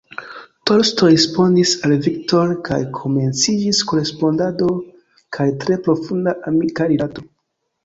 Tolstoj 0.69 1.09
respondis 1.11 1.73
al 1.87 1.93
Victor 2.07 2.55
kaj 2.69 2.79
komenciĝis 3.01 3.83
korespondado 3.93 4.73
kaj 5.39 5.49
tre 5.63 5.81
profunda 5.91 6.37
amika 6.55 6.91
rilato. 6.95 7.29